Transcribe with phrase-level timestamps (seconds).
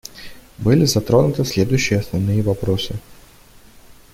[0.57, 2.95] Были затронуты следующие основные вопросы.